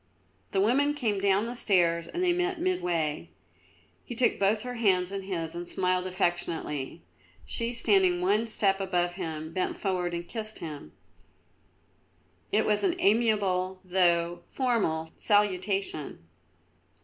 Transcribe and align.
The 0.51 0.59
woman 0.59 0.95
came 0.95 1.19
down 1.21 1.45
the 1.45 1.53
stairs 1.53 2.07
and 2.07 2.23
they 2.23 2.33
met 2.33 2.59
midway. 2.59 3.29
He 4.03 4.15
took 4.15 4.39
both 4.39 4.63
her 4.63 4.73
hands 4.73 5.11
in 5.11 5.21
his 5.21 5.53
and 5.53 5.67
smiled 5.67 6.07
affectionately; 6.07 7.03
she, 7.45 7.71
standing 7.71 8.19
one 8.19 8.47
step 8.47 8.81
above 8.81 9.13
him, 9.13 9.53
bent 9.53 9.77
forward 9.77 10.15
and 10.15 10.27
kissed 10.27 10.57
him. 10.57 10.93
It 12.51 12.65
was 12.65 12.83
an 12.83 12.95
amiable, 12.97 13.79
though 13.85 14.41
formal, 14.47 15.07
salutation. 15.17 16.27